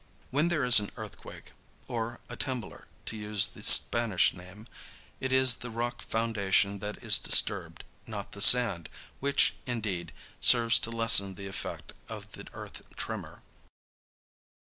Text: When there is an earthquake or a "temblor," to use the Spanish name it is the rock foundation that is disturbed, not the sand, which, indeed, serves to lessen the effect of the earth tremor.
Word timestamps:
When 0.31 0.47
there 0.47 0.63
is 0.63 0.79
an 0.79 0.89
earthquake 0.97 1.51
or 1.87 2.21
a 2.27 2.35
"temblor," 2.35 2.87
to 3.05 3.15
use 3.15 3.45
the 3.45 3.61
Spanish 3.61 4.33
name 4.33 4.65
it 5.19 5.31
is 5.31 5.53
the 5.61 5.69
rock 5.69 6.01
foundation 6.01 6.79
that 6.79 7.03
is 7.03 7.19
disturbed, 7.19 7.83
not 8.07 8.31
the 8.31 8.41
sand, 8.41 8.89
which, 9.19 9.53
indeed, 9.67 10.11
serves 10.39 10.79
to 10.79 10.89
lessen 10.89 11.35
the 11.35 11.45
effect 11.45 11.93
of 12.09 12.31
the 12.31 12.47
earth 12.51 12.81
tremor. 12.95 13.43